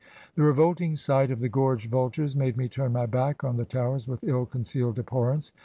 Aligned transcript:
The 0.33 0.41
revolting 0.41 0.95
sight 0.95 1.29
of 1.29 1.37
the 1.37 1.47
gorged 1.47 1.91
vultures 1.91 2.35
made 2.35 2.57
me 2.57 2.67
turn 2.67 2.91
my 2.91 3.05
back 3.05 3.43
on 3.43 3.57
the 3.57 3.65
Towers 3.65 4.07
with 4.07 4.23
ill 4.23 4.47
concealed 4.47 4.97
abhor 4.97 5.29
rence. 5.35 5.51